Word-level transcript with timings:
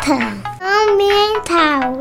Alerta 0.00 0.40
ambiental. 0.62 2.00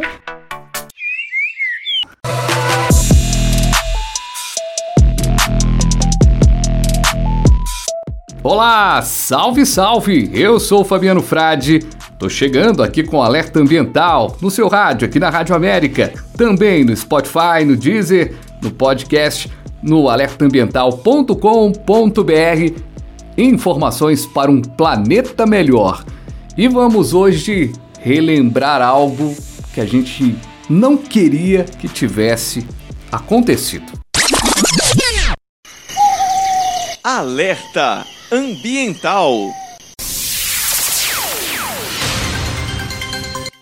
Olá, 8.42 9.02
salve, 9.02 9.66
salve! 9.66 10.32
Eu 10.34 10.62
sou 10.62 10.86
Fabiano 10.86 11.22
Frade. 11.22 11.80
Tô 12.18 12.30
chegando 12.30 12.82
aqui 12.82 13.04
com 13.04 13.22
alerta 13.22 13.60
ambiental 13.60 14.38
no 14.42 14.50
seu 14.50 14.70
rádio, 14.70 15.06
aqui 15.06 15.20
na 15.20 15.30
Rádio 15.30 15.54
América, 15.54 16.14
também 16.38 16.86
no 16.86 16.96
Spotify, 16.96 17.66
no 17.66 17.76
Deezer, 17.76 18.34
no 18.62 18.72
podcast, 18.72 19.52
no 19.84 20.08
alertaambiental.com.br. 20.08 22.82
Informações 23.38 24.26
para 24.26 24.50
um 24.50 24.62
planeta 24.62 25.46
melhor. 25.46 26.06
E 26.58 26.70
vamos 26.70 27.14
hoje 27.14 27.74
relembrar 28.02 28.82
algo 28.82 29.36
que 29.74 29.82
a 29.82 29.86
gente 29.86 30.36
não 30.70 30.98
queria 30.98 31.64
que 31.64 31.88
tivesse 31.88 32.66
acontecido. 33.12 33.92
Alerta 37.04 38.06
ambiental. 38.32 39.34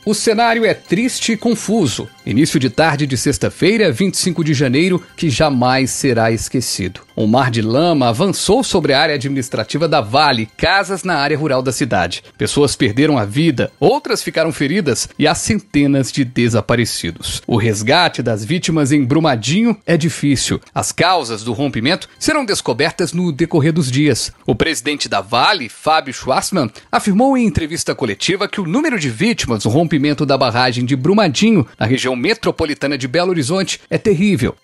O 0.05 0.13
cenário 0.13 0.65
é 0.65 0.73
triste 0.73 1.33
e 1.33 1.37
confuso. 1.37 2.09
Início 2.27 2.59
de 2.59 2.69
tarde 2.69 3.07
de 3.07 3.15
sexta-feira, 3.15 3.89
25 3.89 4.43
de 4.43 4.53
janeiro, 4.53 5.01
que 5.15 5.29
jamais 5.29 5.91
será 5.91 6.29
esquecido. 6.29 6.99
Um 7.15 7.25
mar 7.25 7.49
de 7.49 7.61
lama 7.61 8.09
avançou 8.09 8.65
sobre 8.65 8.91
a 8.91 8.99
área 8.99 9.15
administrativa 9.15 9.87
da 9.87 10.01
Vale, 10.01 10.49
casas 10.57 11.05
na 11.05 11.15
área 11.15 11.37
rural 11.37 11.61
da 11.61 11.71
cidade. 11.71 12.21
Pessoas 12.37 12.75
perderam 12.75 13.17
a 13.17 13.23
vida, 13.23 13.71
outras 13.79 14.21
ficaram 14.21 14.51
feridas 14.51 15.07
e 15.17 15.25
há 15.25 15.33
centenas 15.33 16.11
de 16.11 16.25
desaparecidos. 16.25 17.41
O 17.47 17.55
resgate 17.55 18.21
das 18.21 18.43
vítimas 18.43 18.91
em 18.91 19.05
Brumadinho 19.05 19.77
é 19.85 19.95
difícil. 19.95 20.59
As 20.75 20.91
causas 20.91 21.45
do 21.45 21.53
rompimento 21.53 22.09
serão 22.19 22.43
descobertas 22.43 23.13
no 23.13 23.31
decorrer 23.31 23.71
dos 23.71 23.89
dias. 23.89 24.33
O 24.45 24.53
presidente 24.53 25.07
da 25.07 25.21
Vale, 25.21 25.69
Fábio 25.69 26.13
Schwarzman, 26.13 26.69
afirmou 26.91 27.37
em 27.37 27.47
entrevista 27.47 27.95
coletiva 27.95 28.49
que 28.49 28.59
o 28.59 28.67
número 28.67 28.99
de 28.99 29.09
vítimas 29.09 29.63
no 29.63 29.71
rompimento 29.71 30.25
da 30.25 30.37
barragem 30.37 30.83
de 30.83 30.95
Brumadinho, 30.95 31.65
na 31.79 31.85
região 31.85 32.16
metropolitana 32.17 32.97
de 32.97 33.07
Belo 33.07 33.29
Horizonte, 33.29 33.79
é 33.89 33.97
terrível. 33.97 34.55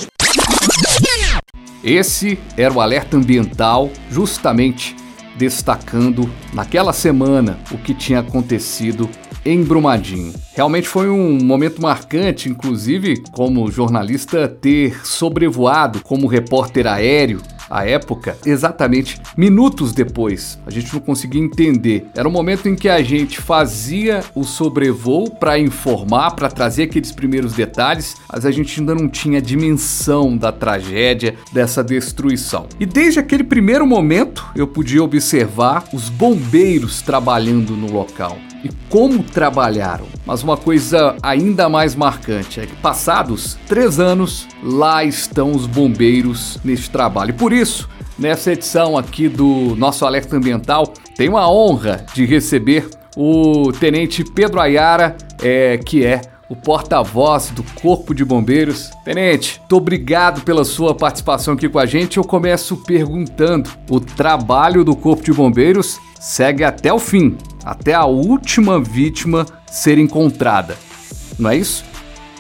Esse 1.84 2.40
era 2.58 2.74
o 2.74 2.82
alerta 2.82 3.16
ambiental, 3.18 3.92
justamente 4.10 4.96
destacando 5.36 6.30
naquela 6.54 6.94
semana 6.94 7.60
o 7.72 7.78
que 7.78 7.94
tinha 7.94 8.20
acontecido 8.20 9.10
em 9.46 9.64
Brumadinho. 9.64 10.34
Realmente 10.56 10.88
foi 10.88 11.10
um 11.10 11.44
momento 11.44 11.82
marcante, 11.82 12.50
inclusive 12.50 13.22
como 13.32 13.70
jornalista, 13.70 14.48
ter 14.48 15.06
sobrevoado 15.06 16.02
como 16.02 16.28
repórter 16.28 16.88
aéreo 16.88 17.42
à 17.74 17.88
época, 17.88 18.38
exatamente 18.46 19.20
minutos 19.36 19.94
depois. 19.94 20.60
A 20.66 20.70
gente 20.70 20.94
não 20.94 21.02
conseguia 21.02 21.42
entender. 21.42 22.08
Era 22.16 22.28
o 22.28 22.32
momento 22.32 22.70
em 22.70 22.76
que 22.76 22.88
a 22.88 23.02
gente 23.02 23.42
fazia 23.42 24.24
o 24.36 24.44
sobrevoo 24.44 25.32
para 25.32 25.58
informar, 25.58 26.36
para 26.36 26.50
trazer 26.50 26.84
aqueles 26.84 27.12
primeiros 27.12 27.54
detalhes, 27.54 28.16
mas 28.32 28.46
a 28.46 28.52
gente 28.52 28.80
ainda 28.80 28.94
não 28.94 29.10
tinha 29.10 29.40
a 29.40 29.42
dimensão 29.42 30.38
da 30.38 30.52
tragédia, 30.52 31.36
dessa 31.52 31.84
destruição. 31.84 32.68
E 32.80 32.86
desde 32.86 33.20
aquele 33.20 33.44
primeiro 33.44 33.88
momento 33.88 34.43
eu 34.56 34.68
podia 34.68 35.04
observar 35.04 35.86
os 35.94 36.10
bombeiros 36.10 37.02
trabalhando 37.02 37.74
no 37.74 37.92
local 37.92 38.38
e 38.64 38.70
como 38.90 39.22
trabalharam. 39.24 40.06
Mas 40.26 40.42
uma 40.42 40.56
coisa 40.56 41.16
ainda 41.22 41.68
mais 41.68 41.96
marcante 41.96 42.60
é 42.60 42.66
que, 42.66 42.76
passados 42.78 43.58
três 43.68 44.00
anos, 44.00 44.48
lá 44.64 45.04
estão 45.04 45.52
os 45.52 45.68
bombeiros 45.68 46.58
neste 46.64 46.90
trabalho. 46.90 47.34
Por 47.34 47.52
isso, 47.52 47.90
nessa 48.18 48.52
edição 48.54 48.98
aqui 48.98 49.28
do 49.28 49.76
nosso 49.76 50.06
Alerta 50.06 50.38
Ambiental, 50.38 50.94
tenho 51.16 51.38
a 51.38 51.50
honra 51.50 52.06
de 52.14 52.26
receber 52.26 52.90
o 53.16 53.72
Tenente 53.74 54.24
Pedro 54.24 54.60
Ayara, 54.60 55.16
é, 55.42 55.78
que 55.78 56.06
é 56.06 56.22
o 56.50 56.56
porta-voz 56.56 57.50
do 57.52 57.64
Corpo 57.64 58.14
de 58.14 58.24
Bombeiros. 58.26 58.92
Tenente, 59.04 59.60
muito 59.60 59.78
obrigado 59.78 60.42
pela 60.42 60.64
sua 60.64 60.94
participação 60.94 61.54
aqui 61.54 61.70
com 61.70 61.80
a 61.80 61.86
gente. 61.86 62.18
Eu 62.18 62.24
começo 62.24 62.78
perguntando: 62.78 63.70
o 63.90 64.00
trabalho 64.00 64.84
do 64.84 64.96
Corpo 64.96 65.24
de 65.24 65.34
Bombeiros 65.34 66.00
segue 66.20 66.64
até 66.64 66.94
o 66.94 67.00
fim, 67.00 67.38
até 67.64 67.94
a 67.94 68.06
última 68.06 68.80
vítima 68.80 69.46
ser 69.68 69.98
encontrada. 69.98 70.78
Não 71.40 71.50
é 71.50 71.58
isso? 71.58 71.84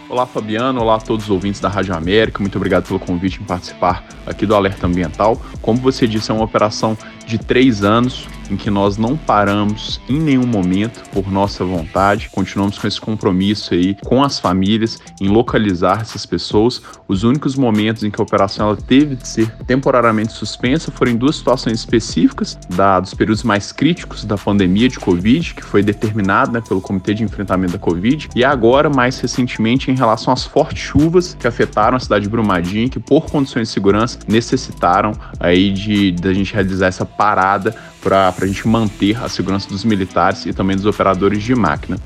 Olá, 0.09 0.27
Fabiano. 0.27 0.79
Olá 0.79 0.95
a 0.95 0.99
todos 0.99 1.25
os 1.25 1.31
ouvintes 1.31 1.59
da 1.59 1.67
Rádio 1.67 1.95
América. 1.95 2.39
Muito 2.39 2.55
obrigado 2.55 2.85
pelo 2.85 2.99
convite 2.99 3.41
em 3.41 3.45
participar 3.45 4.05
aqui 4.27 4.45
do 4.45 4.53
Alerta 4.53 4.85
Ambiental. 4.85 5.41
Como 5.59 5.79
você 5.79 6.07
disse, 6.07 6.29
é 6.29 6.33
uma 6.33 6.43
operação 6.43 6.95
de 7.25 7.37
três 7.37 7.83
anos 7.83 8.27
em 8.49 8.57
que 8.57 8.69
nós 8.69 8.97
não 8.97 9.15
paramos 9.15 9.99
em 10.07 10.19
nenhum 10.19 10.45
momento 10.45 11.03
por 11.11 11.31
nossa 11.31 11.63
vontade, 11.63 12.29
continuamos 12.29 12.77
com 12.77 12.87
esse 12.87 12.99
compromisso 12.99 13.73
aí 13.73 13.95
com 14.05 14.23
as 14.23 14.39
famílias 14.39 14.99
em 15.19 15.27
localizar 15.27 16.01
essas 16.01 16.25
pessoas. 16.25 16.81
Os 17.07 17.23
únicos 17.23 17.55
momentos 17.55 18.03
em 18.03 18.11
que 18.11 18.19
a 18.19 18.23
operação 18.23 18.67
ela 18.67 18.77
teve 18.77 19.15
de 19.15 19.27
ser 19.27 19.49
temporariamente 19.65 20.33
suspensa 20.33 20.91
foram 20.91 21.11
em 21.11 21.17
duas 21.17 21.37
situações 21.37 21.79
específicas, 21.79 22.57
da, 22.69 22.99
dos 22.99 23.13
períodos 23.13 23.43
mais 23.43 23.71
críticos 23.71 24.25
da 24.25 24.37
pandemia 24.37 24.89
de 24.89 24.99
Covid, 24.99 25.53
que 25.53 25.63
foi 25.63 25.81
determinado 25.81 26.51
né, 26.51 26.61
pelo 26.61 26.81
Comitê 26.81 27.13
de 27.13 27.23
Enfrentamento 27.23 27.73
da 27.73 27.79
Covid, 27.79 28.29
e 28.35 28.43
agora, 28.43 28.89
mais 28.89 29.19
recentemente, 29.19 29.89
em 29.91 29.95
relação 29.95 30.33
às 30.33 30.43
fortes 30.43 30.83
chuvas 30.83 31.35
que 31.39 31.47
afetaram 31.47 31.97
a 31.97 31.99
cidade 31.99 32.23
de 32.23 32.29
Brumadinho, 32.29 32.89
que 32.89 32.99
por 32.99 33.25
condições 33.25 33.67
de 33.67 33.73
segurança 33.73 34.19
necessitaram 34.27 35.13
aí 35.39 35.71
de, 35.71 36.11
de 36.11 36.27
a 36.27 36.33
gente 36.33 36.53
realizar 36.53 36.87
essa 36.87 37.05
parada 37.17 37.75
para 38.01 38.33
a 38.37 38.45
gente 38.45 38.67
manter 38.67 39.17
a 39.23 39.29
segurança 39.29 39.67
dos 39.69 39.83
militares 39.83 40.45
e 40.45 40.53
também 40.53 40.75
dos 40.75 40.85
operadores 40.85 41.41
de 41.41 41.55
máquina. 41.55 41.97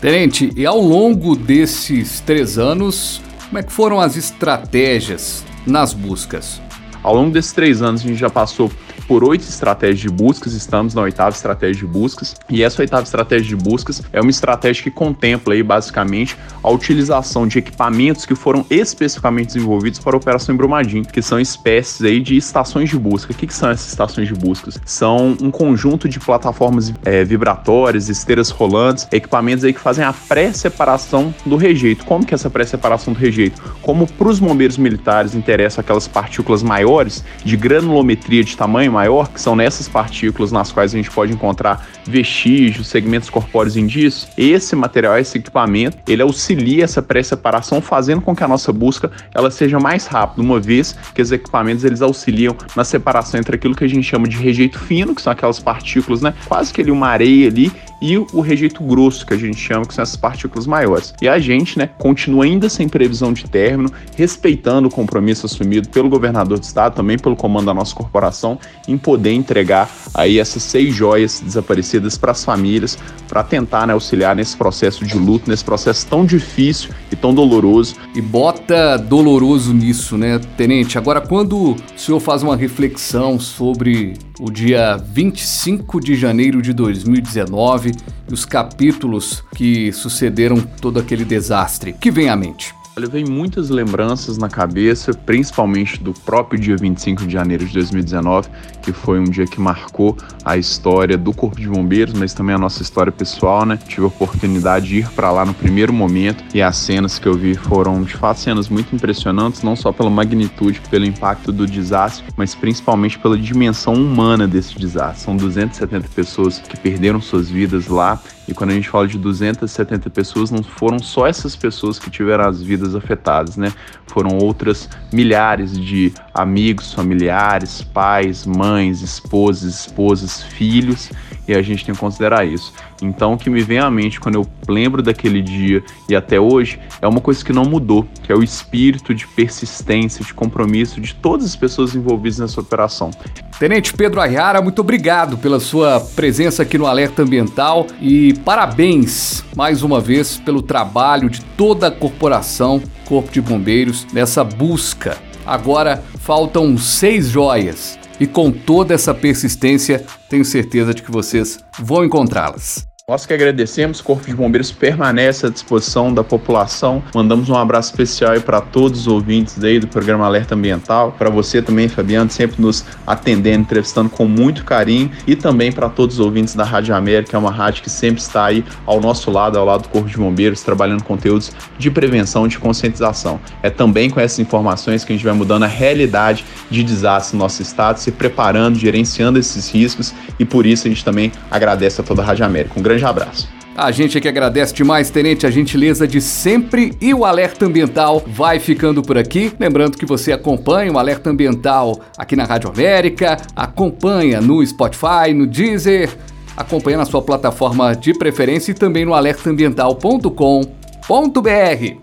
Tenente, 0.00 0.52
e 0.56 0.66
ao 0.66 0.80
longo 0.80 1.34
desses 1.34 2.20
três 2.20 2.58
anos, 2.58 3.22
como 3.48 3.58
é 3.58 3.62
que 3.62 3.72
foram 3.72 4.00
as 4.00 4.16
estratégias 4.16 5.44
nas 5.66 5.94
buscas? 5.94 6.60
Ao 7.02 7.14
longo 7.14 7.30
desses 7.30 7.52
três 7.52 7.82
anos, 7.82 8.02
a 8.02 8.08
gente 8.08 8.18
já 8.18 8.30
passou 8.30 8.70
por 9.06 9.24
oito 9.24 9.42
estratégias 9.42 10.00
de 10.00 10.08
buscas, 10.08 10.52
estamos 10.54 10.94
na 10.94 11.02
oitava 11.02 11.30
estratégia 11.30 11.86
de 11.86 11.86
buscas, 11.86 12.34
e 12.48 12.62
essa 12.62 12.82
oitava 12.82 13.02
estratégia 13.02 13.48
de 13.48 13.56
buscas 13.56 14.02
é 14.12 14.20
uma 14.20 14.30
estratégia 14.30 14.82
que 14.82 14.90
contempla 14.90 15.54
aí, 15.54 15.62
basicamente 15.62 16.36
a 16.62 16.70
utilização 16.70 17.46
de 17.46 17.58
equipamentos 17.58 18.26
que 18.26 18.34
foram 18.34 18.64
especificamente 18.70 19.48
desenvolvidos 19.48 19.98
para 20.00 20.16
a 20.16 20.18
operação 20.18 20.56
Brumadinho, 20.56 21.04
que 21.04 21.22
são 21.22 21.38
espécies 21.38 22.02
aí 22.02 22.20
de 22.20 22.36
estações 22.36 22.88
de 22.88 22.98
busca. 22.98 23.32
O 23.32 23.36
que, 23.36 23.46
que 23.46 23.54
são 23.54 23.70
essas 23.70 23.88
estações 23.88 24.28
de 24.28 24.34
buscas? 24.34 24.80
São 24.84 25.36
um 25.40 25.50
conjunto 25.50 26.08
de 26.08 26.18
plataformas 26.18 26.92
é, 27.04 27.24
vibratórias, 27.24 28.08
esteiras 28.08 28.50
rolantes, 28.50 29.06
equipamentos 29.12 29.64
aí 29.64 29.72
que 29.72 29.80
fazem 29.80 30.04
a 30.04 30.12
pré-separação 30.12 31.34
do 31.44 31.56
rejeito. 31.56 32.04
Como 32.04 32.24
que 32.24 32.34
é 32.34 32.36
essa 32.36 32.50
pré-separação 32.50 33.12
do 33.12 33.18
rejeito? 33.18 33.60
Como 33.82 34.06
para 34.06 34.28
os 34.28 34.38
bombeiros 34.38 34.78
militares 34.78 35.34
interessam 35.34 35.82
aquelas 35.82 36.08
partículas 36.08 36.62
maiores 36.62 37.24
de 37.44 37.56
granulometria 37.56 38.42
de 38.42 38.56
tamanho 38.56 38.93
maior, 38.94 39.28
que 39.28 39.40
são 39.40 39.56
nessas 39.56 39.88
partículas 39.88 40.52
nas 40.52 40.72
quais 40.72 40.94
a 40.94 40.96
gente 40.96 41.10
pode 41.10 41.32
encontrar 41.32 41.86
vestígios, 42.06 42.86
segmentos 42.86 43.28
corpóreos 43.28 43.76
indícios, 43.76 44.28
esse 44.38 44.76
material, 44.76 45.18
esse 45.18 45.38
equipamento, 45.38 45.98
ele 46.06 46.22
auxilia 46.22 46.84
essa 46.84 47.02
pré-separação, 47.02 47.82
fazendo 47.82 48.20
com 48.20 48.34
que 48.34 48.44
a 48.44 48.48
nossa 48.48 48.72
busca 48.72 49.10
ela 49.34 49.50
seja 49.50 49.78
mais 49.78 50.06
rápida, 50.06 50.40
uma 50.40 50.60
vez 50.60 50.96
que 51.14 51.20
os 51.20 51.32
equipamentos 51.32 51.84
eles 51.84 52.00
auxiliam 52.00 52.56
na 52.76 52.84
separação 52.84 53.40
entre 53.40 53.56
aquilo 53.56 53.74
que 53.74 53.84
a 53.84 53.88
gente 53.88 54.04
chama 54.04 54.28
de 54.28 54.36
rejeito 54.36 54.78
fino, 54.78 55.14
que 55.14 55.20
são 55.20 55.32
aquelas 55.32 55.58
partículas, 55.58 56.22
né, 56.22 56.32
quase 56.46 56.72
que 56.72 56.80
ali 56.80 56.90
uma 56.90 57.08
areia 57.08 57.48
ali, 57.48 57.72
e 58.04 58.18
o 58.18 58.42
rejeito 58.42 58.84
grosso, 58.84 59.24
que 59.24 59.32
a 59.32 59.36
gente 59.38 59.56
chama, 59.56 59.86
que 59.86 59.94
são 59.94 60.02
essas 60.02 60.14
partículas 60.14 60.66
maiores. 60.66 61.14
E 61.22 61.26
a 61.26 61.38
gente, 61.38 61.78
né, 61.78 61.88
continua 61.98 62.44
ainda 62.44 62.68
sem 62.68 62.86
previsão 62.86 63.32
de 63.32 63.48
término, 63.48 63.90
respeitando 64.14 64.88
o 64.88 64.90
compromisso 64.90 65.46
assumido 65.46 65.88
pelo 65.88 66.10
governador 66.10 66.58
do 66.58 66.62
estado, 66.62 66.96
também 66.96 67.18
pelo 67.18 67.34
comando 67.34 67.64
da 67.64 67.72
nossa 67.72 67.94
corporação, 67.94 68.58
em 68.86 68.98
poder 68.98 69.32
entregar 69.32 69.90
aí 70.12 70.38
essas 70.38 70.62
seis 70.62 70.94
joias 70.94 71.40
desaparecidas 71.40 72.18
para 72.18 72.32
as 72.32 72.44
famílias, 72.44 72.98
para 73.26 73.42
tentar 73.42 73.86
né, 73.86 73.94
auxiliar 73.94 74.36
nesse 74.36 74.54
processo 74.54 75.02
de 75.06 75.16
luto, 75.16 75.48
nesse 75.48 75.64
processo 75.64 76.06
tão 76.06 76.26
difícil 76.26 76.90
e 77.10 77.16
tão 77.16 77.32
doloroso. 77.32 77.96
E 78.14 78.20
bota 78.20 78.98
doloroso 78.98 79.72
nisso, 79.72 80.18
né, 80.18 80.38
tenente? 80.58 80.98
Agora, 80.98 81.22
quando 81.22 81.70
o 81.72 81.76
senhor 81.96 82.20
faz 82.20 82.42
uma 82.42 82.54
reflexão 82.54 83.40
sobre 83.40 84.12
o 84.38 84.50
dia 84.50 84.96
25 84.96 86.00
de 86.00 86.14
janeiro 86.14 86.60
de 86.60 86.72
2019 86.72 87.92
e 88.28 88.32
os 88.32 88.44
capítulos 88.44 89.42
que 89.54 89.92
sucederam 89.92 90.60
todo 90.80 90.98
aquele 90.98 91.24
desastre, 91.24 91.92
que 91.92 92.10
vem 92.10 92.28
à 92.28 92.36
mente? 92.36 92.74
Olha, 92.96 93.08
vem 93.08 93.24
muitas 93.24 93.70
lembranças 93.70 94.38
na 94.38 94.48
cabeça, 94.48 95.12
principalmente 95.12 96.00
do 96.00 96.14
próprio 96.14 96.60
dia 96.60 96.76
25 96.76 97.26
de 97.26 97.32
janeiro 97.32 97.66
de 97.66 97.72
2019, 97.72 98.48
que 98.82 98.92
foi 98.92 99.18
um 99.18 99.24
dia 99.24 99.46
que 99.46 99.60
marcou 99.60 100.16
a 100.44 100.56
história 100.56 101.18
do 101.18 101.32
Corpo 101.32 101.60
de 101.60 101.68
Bombeiros, 101.68 102.14
mas 102.14 102.32
também 102.32 102.54
a 102.54 102.58
nossa 102.58 102.82
história 102.82 103.10
pessoal, 103.10 103.66
né? 103.66 103.76
Tive 103.88 104.02
a 104.02 104.06
oportunidade 104.06 104.86
de 104.86 104.98
ir 104.98 105.10
para 105.10 105.32
lá 105.32 105.44
no 105.44 105.52
primeiro 105.52 105.92
momento 105.92 106.44
e 106.54 106.62
as 106.62 106.76
cenas 106.76 107.18
que 107.18 107.26
eu 107.26 107.34
vi 107.34 107.56
foram, 107.56 108.00
de 108.04 108.14
fato, 108.14 108.38
cenas 108.38 108.68
muito 108.68 108.94
impressionantes, 108.94 109.64
não 109.64 109.74
só 109.74 109.90
pela 109.90 110.08
magnitude, 110.08 110.80
pelo 110.88 111.04
impacto 111.04 111.50
do 111.50 111.66
desastre, 111.66 112.24
mas 112.36 112.54
principalmente 112.54 113.18
pela 113.18 113.36
dimensão 113.36 113.94
humana 113.94 114.46
desse 114.46 114.78
desastre. 114.78 115.24
São 115.24 115.36
270 115.36 116.08
pessoas 116.10 116.60
que 116.60 116.76
perderam 116.76 117.20
suas 117.20 117.50
vidas 117.50 117.88
lá 117.88 118.22
e 118.46 118.52
quando 118.52 118.70
a 118.70 118.74
gente 118.74 118.88
fala 118.88 119.08
de 119.08 119.18
270 119.18 120.10
pessoas, 120.10 120.50
não 120.50 120.62
foram 120.62 120.98
só 120.98 121.26
essas 121.26 121.56
pessoas 121.56 121.98
que 121.98 122.10
tiveram 122.10 122.44
as 122.44 122.62
vidas 122.62 122.83
afetadas, 122.92 123.56
né? 123.56 123.72
Foram 124.08 124.36
outras 124.38 124.88
milhares 125.12 125.78
de 125.78 126.12
amigos, 126.34 126.92
familiares, 126.92 127.82
pais, 127.82 128.44
mães, 128.44 129.00
esposas, 129.00 129.86
esposas, 129.86 130.42
filhos, 130.42 131.10
e 131.46 131.54
a 131.54 131.62
gente 131.62 131.84
tem 131.84 131.94
que 131.94 132.00
considerar 132.00 132.46
isso. 132.46 132.72
Então, 133.02 133.34
o 133.34 133.38
que 133.38 133.50
me 133.50 133.62
vem 133.62 133.78
à 133.78 133.90
mente 133.90 134.18
quando 134.20 134.36
eu 134.36 134.46
lembro 134.68 135.02
daquele 135.02 135.42
dia 135.42 135.82
e 136.08 136.16
até 136.16 136.38
hoje 136.40 136.78
é 137.00 137.06
uma 137.06 137.20
coisa 137.20 137.44
que 137.44 137.52
não 137.52 137.64
mudou, 137.64 138.06
que 138.22 138.32
é 138.32 138.34
o 138.34 138.42
espírito 138.42 139.14
de 139.14 139.26
persistência, 139.26 140.24
de 140.24 140.32
compromisso 140.32 141.00
de 141.00 141.14
todas 141.14 141.46
as 141.46 141.56
pessoas 141.56 141.94
envolvidas 141.94 142.38
nessa 142.38 142.60
operação. 142.60 143.10
Tenente 143.58 143.92
Pedro 143.92 144.20
Ayara, 144.20 144.60
muito 144.60 144.80
obrigado 144.80 145.38
pela 145.38 145.60
sua 145.60 146.00
presença 146.00 146.62
aqui 146.62 146.78
no 146.78 146.86
Alerta 146.86 147.22
Ambiental 147.22 147.86
e 148.00 148.34
parabéns 148.44 149.44
mais 149.56 149.82
uma 149.82 150.00
vez 150.00 150.38
pelo 150.38 150.62
trabalho 150.62 151.28
de 151.30 151.40
toda 151.40 151.88
a 151.88 151.90
corporação 151.90 152.82
Corpo 153.04 153.30
de 153.30 153.40
Bombeiros 153.40 154.06
nessa 154.12 154.42
busca. 154.42 155.18
Agora 155.46 156.02
faltam 156.20 156.76
seis 156.78 157.28
joias 157.28 157.98
e 158.20 158.26
com 158.26 158.50
toda 158.50 158.94
essa 158.94 159.14
persistência, 159.14 160.04
tenho 160.28 160.44
certeza 160.44 160.94
de 160.94 161.02
que 161.02 161.10
vocês 161.10 161.58
vão 161.78 162.04
encontrá-las. 162.04 162.86
Nós 163.06 163.26
que 163.26 163.34
agradecemos, 163.34 164.00
Corpo 164.00 164.26
de 164.26 164.34
Bombeiros 164.34 164.72
permanece 164.72 165.44
à 165.44 165.50
disposição 165.50 166.10
da 166.10 166.24
população. 166.24 167.02
Mandamos 167.14 167.50
um 167.50 167.54
abraço 167.54 167.90
especial 167.90 168.40
para 168.40 168.62
todos 168.62 169.00
os 169.00 169.06
ouvintes 169.06 169.62
aí 169.62 169.78
do 169.78 169.86
programa 169.86 170.24
Alerta 170.24 170.54
Ambiental, 170.54 171.12
para 171.12 171.28
você 171.28 171.60
também, 171.60 171.86
Fabiano, 171.86 172.30
sempre 172.30 172.62
nos 172.62 172.82
atendendo, 173.06 173.60
entrevistando 173.60 174.08
com 174.08 174.24
muito 174.24 174.64
carinho, 174.64 175.10
e 175.26 175.36
também 175.36 175.70
para 175.70 175.90
todos 175.90 176.18
os 176.18 176.24
ouvintes 176.24 176.54
da 176.54 176.64
Rádio 176.64 176.94
América, 176.94 177.36
é 177.36 177.38
uma 177.38 177.50
rádio 177.50 177.82
que 177.82 177.90
sempre 177.90 178.22
está 178.22 178.46
aí 178.46 178.64
ao 178.86 179.02
nosso 179.02 179.30
lado, 179.30 179.58
ao 179.58 179.66
lado 179.66 179.82
do 179.82 179.90
Corpo 179.90 180.08
de 180.08 180.16
Bombeiros, 180.16 180.62
trabalhando 180.62 181.04
conteúdos 181.04 181.52
de 181.76 181.90
prevenção, 181.90 182.48
de 182.48 182.58
conscientização. 182.58 183.38
É 183.62 183.68
também 183.68 184.08
com 184.08 184.18
essas 184.18 184.38
informações 184.38 185.04
que 185.04 185.12
a 185.12 185.14
gente 185.14 185.26
vai 185.26 185.34
mudando 185.34 185.64
a 185.64 185.68
realidade 185.68 186.42
de 186.70 186.82
desastre 186.82 187.36
no 187.36 187.44
nosso 187.44 187.60
estado, 187.60 187.98
se 187.98 188.10
preparando, 188.10 188.78
gerenciando 188.78 189.38
esses 189.38 189.68
riscos, 189.68 190.14
e 190.38 190.44
por 190.46 190.64
isso 190.64 190.86
a 190.86 190.88
gente 190.88 191.04
também 191.04 191.30
agradece 191.50 192.00
a 192.00 192.04
toda 192.04 192.22
a 192.22 192.24
Rádio 192.24 192.46
América. 192.46 192.80
Um 192.80 192.82
grande 192.82 192.93
grande 192.94 193.04
abraço. 193.04 193.48
A 193.76 193.90
gente 193.90 194.16
é 194.16 194.20
que 194.20 194.28
agradece 194.28 194.72
demais, 194.72 195.10
Tenente, 195.10 195.44
a 195.44 195.50
gentileza 195.50 196.06
de 196.06 196.20
sempre 196.20 196.96
e 197.00 197.12
o 197.12 197.24
Alerta 197.24 197.66
Ambiental 197.66 198.22
vai 198.24 198.60
ficando 198.60 199.02
por 199.02 199.18
aqui. 199.18 199.52
Lembrando 199.58 199.98
que 199.98 200.06
você 200.06 200.30
acompanha 200.30 200.92
o 200.92 200.98
Alerta 200.98 201.30
Ambiental 201.30 201.98
aqui 202.16 202.36
na 202.36 202.44
Rádio 202.44 202.70
América, 202.70 203.36
acompanha 203.56 204.40
no 204.40 204.64
Spotify, 204.64 205.34
no 205.34 205.44
Deezer, 205.44 206.08
acompanha 206.56 206.98
na 206.98 207.04
sua 207.04 207.20
plataforma 207.20 207.96
de 207.96 208.14
preferência 208.14 208.70
e 208.70 208.74
também 208.74 209.04
no 209.04 209.12
alertaambiental.com.br. 209.12 211.98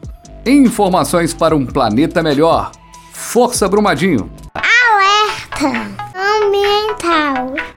Informações 0.45 1.33
para 1.33 1.55
um 1.55 1.65
planeta 1.65 2.21
melhor. 2.21 2.71
Força 3.13 3.69
Brumadinho. 3.69 4.29
Alerta 4.53 5.87
Ambiental. 6.17 7.70